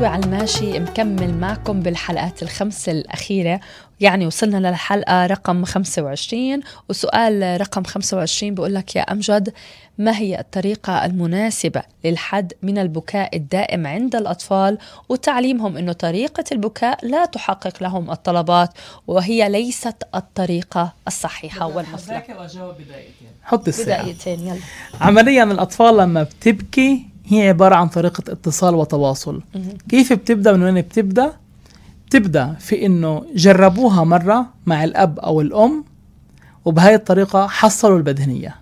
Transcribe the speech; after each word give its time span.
خطوة 0.00 0.12
على 0.12 0.24
الماشي 0.24 0.78
مكمل 0.78 1.34
معكم 1.34 1.80
بالحلقات 1.80 2.42
الخمس 2.42 2.88
الأخيرة. 2.88 3.60
يعني 4.00 4.26
وصلنا 4.26 4.68
للحلقة 4.68 5.26
رقم 5.26 5.64
25 5.64 6.60
وسؤال 6.88 7.60
رقم 7.60 7.84
25 7.84 8.54
بقول 8.54 8.74
لك 8.74 8.96
يا 8.96 9.02
أمجد 9.02 9.52
ما 9.98 10.16
هي 10.16 10.40
الطريقة 10.40 11.04
المناسبة 11.04 11.82
للحد 12.04 12.52
من 12.62 12.78
البكاء 12.78 13.36
الدائم 13.36 13.86
عند 13.86 14.16
الأطفال؟ 14.16 14.78
وتعليمهم 15.08 15.76
أنه 15.76 15.92
طريقة 15.92 16.44
البكاء 16.52 17.06
لا 17.06 17.24
تحقق 17.24 17.82
لهم 17.82 18.10
الطلبات 18.10 18.70
وهي 19.06 19.48
ليست 19.48 19.96
الطريقة 20.14 20.92
الصحيحة 21.06 21.66
والمثلى 21.66 22.22
حط 23.42 23.68
الساعة 23.68 24.02
بدايتين 24.02 24.40
يلا. 24.46 24.60
عمليا 25.00 25.44
الأطفال 25.44 25.96
لما 25.96 26.22
بتبكي 26.22 27.09
هي 27.30 27.48
عبارة 27.48 27.74
عن 27.74 27.88
طريقة 27.88 28.32
اتصال 28.32 28.74
وتواصل. 28.74 29.42
كيف 29.88 30.12
بتبدأ؟ 30.12 30.52
من 30.52 30.62
وين 30.62 30.80
بتبدأ؟ 30.80 31.32
بتبدأ 32.06 32.54
في 32.58 32.86
إنه 32.86 33.24
جربوها 33.34 34.04
مرة 34.04 34.46
مع 34.66 34.84
الأب 34.84 35.18
أو 35.18 35.40
الأم 35.40 35.84
وبهاي 36.64 36.94
الطريقة 36.94 37.46
حصلوا 37.46 37.98
البدهنية. 37.98 38.56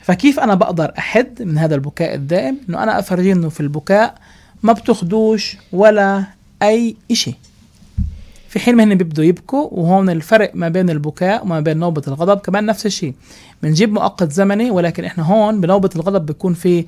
فكيف 0.00 0.40
أنا 0.40 0.54
بقدر 0.54 0.92
أحد 0.98 1.42
من 1.42 1.58
هذا 1.58 1.74
البكاء 1.74 2.14
الدائم؟ 2.14 2.56
إنه 2.68 2.82
أنا 2.82 2.98
أفرجيه 2.98 3.32
إنه 3.32 3.48
في 3.48 3.60
البكاء 3.60 4.14
ما 4.62 4.72
بتاخدوش 4.72 5.56
ولا 5.72 6.24
أي 6.62 6.96
إشي. 7.10 7.34
في 8.50 8.58
حين 8.58 8.76
ما 8.76 8.84
هن 8.84 8.94
بيبدوا 8.94 9.24
يبكوا 9.24 9.68
وهون 9.72 10.10
الفرق 10.10 10.50
ما 10.54 10.68
بين 10.68 10.90
البكاء 10.90 11.42
وما 11.44 11.60
بين 11.60 11.76
نوبة 11.78 12.02
الغضب 12.08 12.38
كمان 12.40 12.66
نفس 12.66 12.86
الشيء. 12.86 13.14
بنجيب 13.62 13.92
مؤقت 13.92 14.32
زمني 14.32 14.70
ولكن 14.70 15.04
إحنا 15.04 15.24
هون 15.24 15.60
بنوبة 15.60 15.90
الغضب 15.96 16.26
بيكون 16.26 16.54
في 16.54 16.84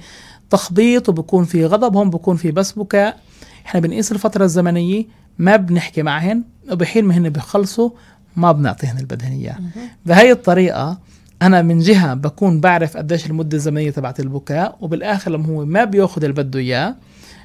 تخبيط 0.50 1.08
وبكون 1.08 1.44
في 1.44 1.66
غضب 1.66 1.96
هون 1.96 2.10
بكون 2.10 2.36
في 2.36 2.50
بس 2.50 2.72
بكاء. 2.72 3.18
إحنا 3.66 3.80
بنقيس 3.80 4.12
الفترة 4.12 4.44
الزمنية 4.44 5.04
ما 5.38 5.56
بنحكي 5.56 6.02
معهن 6.02 6.42
وبحين 6.70 7.04
ما 7.04 7.16
هن 7.16 7.28
بيخلصوا 7.28 7.90
ما 8.36 8.52
بنعطيهن 8.52 8.98
البدهنية 8.98 9.58
بهي 10.06 10.32
الطريقة 10.32 10.98
أنا 11.42 11.62
من 11.62 11.78
جهة 11.78 12.14
بكون 12.14 12.60
بعرف 12.60 12.96
قديش 12.96 13.26
المدة 13.26 13.56
الزمنية 13.56 13.90
تبعت 13.90 14.20
البكاء 14.20 14.76
وبالآخر 14.80 15.30
لما 15.30 15.46
هو 15.46 15.64
ما 15.64 15.84
بياخذ 15.84 16.24
اللي 16.24 16.42
بده 16.42 16.58
إياه 16.58 16.94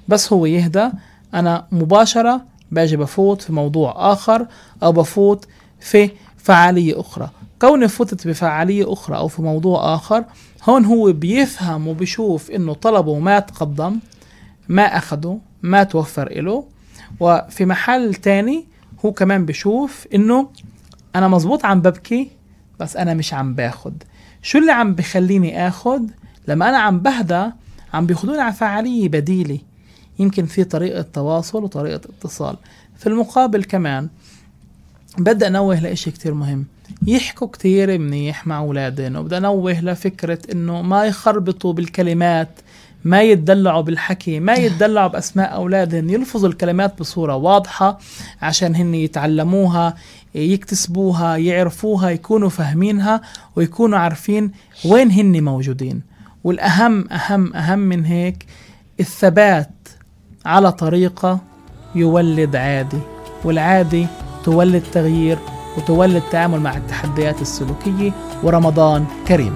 بس 0.08 0.34
هو 0.34 0.46
يهدى. 0.46 0.90
أنا 1.34 1.66
مباشرة 1.72 2.42
باجي 2.72 2.98
بفوت 2.98 3.42
في 3.42 3.54
موضوع 3.54 4.14
آخر 4.14 4.48
أو 4.84 4.92
بفوت 4.92 5.48
في 5.80 6.10
فعالية 6.38 7.00
أخرى. 7.00 7.30
كوني 7.62 7.88
فتت 7.88 8.28
بفعالية 8.28 8.94
أخرى 8.94 9.18
أو 9.18 9.28
في 9.28 9.42
موضوع 9.42 9.96
آخر 9.96 10.24
هون 10.70 10.86
هو 10.86 11.12
بيفهم 11.14 11.88
وبيشوف 11.88 12.52
إنه 12.52 12.74
طلبه 12.74 13.20
ما 13.20 13.40
تقدم 13.40 14.00
ما 14.70 14.98
أخده 14.98 15.38
ما 15.64 15.84
توفر 15.84 16.42
له 16.42 16.64
وفي 17.20 17.66
محل 17.66 18.16
تاني 18.16 18.66
هو 19.06 19.12
كمان 19.12 19.46
بشوف 19.46 20.08
إنه 20.16 20.50
أنا 21.16 21.28
مزبوط 21.28 21.66
عم 21.66 21.82
ببكي 21.82 22.32
بس 22.80 22.98
أنا 22.98 23.14
مش 23.14 23.34
عم 23.34 23.54
باخد. 23.54 24.04
شو 24.42 24.58
اللي 24.58 24.72
عم 24.72 24.96
بخليني 24.96 25.68
آخد؟ 25.68 26.12
لما 26.48 26.70
أنا 26.70 26.78
عم 26.78 27.00
بهدى 27.00 27.46
عم 27.94 28.06
بياخدوني 28.06 28.42
على 28.42 28.54
فعالية 28.54 29.10
بديلة. 29.10 29.60
يمكن 30.20 30.46
في 30.46 30.64
طريقة 30.64 31.02
تواصل 31.02 31.64
وطريقة 31.64 32.02
اتصال. 32.20 32.56
في 32.98 33.08
المقابل 33.08 33.64
كمان 33.64 34.08
بدأ 35.18 35.50
نوه 35.50 35.80
لإشي 35.80 36.12
كتير 36.12 36.34
مهم. 36.34 36.66
يحكوا 37.08 37.48
كتير 37.48 37.98
منيح 37.98 38.48
مع 38.48 38.58
أولادهم 38.58 39.16
وبدأ 39.16 39.40
نوه 39.40 39.82
لفكرة 39.82 40.40
إنه 40.52 40.82
ما 40.82 41.06
يخربطوا 41.06 41.74
بالكلمات 41.74 42.50
ما 43.06 43.22
يتدلعوا 43.22 43.82
بالحكي 43.82 44.40
ما 44.40 44.54
يتدلعوا 44.66 45.08
بأسماء 45.08 45.54
أولادهم 45.54 46.10
يلفظوا 46.10 46.50
الكلمات 46.50 47.00
بصورة 47.00 47.36
واضحة 47.36 48.00
عشان 48.42 48.76
هن 48.76 48.96
يتعلموها 48.96 49.96
يكتسبوها 50.36 51.38
يعرفوها 51.38 52.10
يكونوا 52.10 52.50
فاهمينها 52.50 53.22
ويكونوا 53.56 53.98
عارفين 53.98 54.52
وين 54.86 55.12
هن 55.12 55.44
موجودين. 55.44 56.02
والأهم 56.44 57.12
أهم 57.12 57.54
أهم 57.54 57.80
من 57.80 58.06
هيك 58.06 58.46
الثبات 59.00 59.70
على 60.48 60.72
طريقة 60.72 61.40
يولد 61.96 62.56
عادي 62.56 63.00
والعادي 63.44 64.08
تولد 64.44 64.84
تغيير 64.94 65.38
وتولد 65.78 66.16
التعامل 66.16 66.60
مع 66.60 66.78
التحديات 66.78 67.42
السلوكية. 67.42 68.12
ورمضان 68.44 69.06
كريم. 69.28 69.56